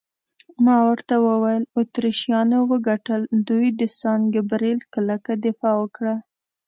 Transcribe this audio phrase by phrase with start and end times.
[0.65, 6.15] ما ورته وویل: اتریشیانو وګټل، دوی د سان ګبرېل کلکه دفاع وکړه.